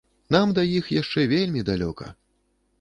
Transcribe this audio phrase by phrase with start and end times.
[0.35, 2.13] Нам да іх яшчэ вельмі далёка!